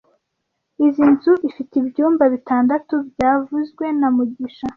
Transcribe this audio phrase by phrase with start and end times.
[0.85, 4.65] Izoi nzu ifite ibyumba bitandatu byavuzwe na mugisha